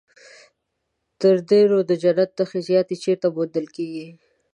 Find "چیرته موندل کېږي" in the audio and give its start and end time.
3.03-4.07